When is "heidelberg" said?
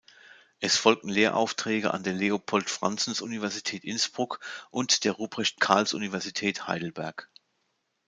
6.67-7.29